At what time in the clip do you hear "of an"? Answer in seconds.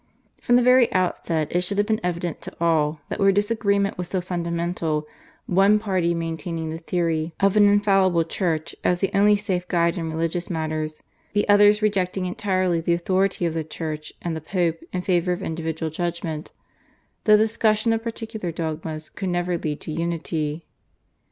7.39-7.67